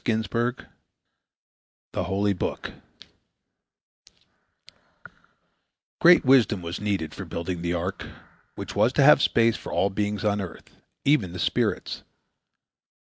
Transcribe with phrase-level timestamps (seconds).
[1.93, 2.71] THE HOLY BOOK
[5.99, 8.07] Great wisdom was needed for building the ark,
[8.55, 10.71] which was to have space for all beings on earth,
[11.05, 12.01] even the spirits.